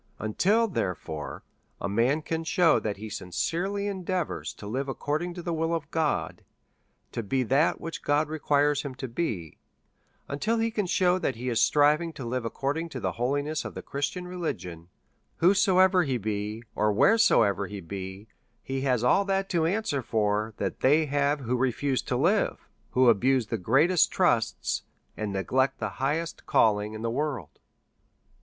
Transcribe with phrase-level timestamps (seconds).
[0.39, 1.43] Till, therefore,
[1.79, 5.91] a man can shew that he sincerely endeavours to live according to the will of
[5.91, 6.43] God,
[7.11, 9.59] to be that which God requires him to be;
[10.39, 13.75] till he can shew that he is striving to live according to the holiness of
[13.75, 14.87] the Christian religion;
[15.37, 18.27] whosoever he be, or whereso ever he be,
[18.63, 23.07] he has all that to answer for that they have who refuse to live, who
[23.07, 24.81] abuse the greatest trusts,
[25.15, 27.59] and neglect the hiahest calling in the workl DEVOUT AND HOLY LIFE.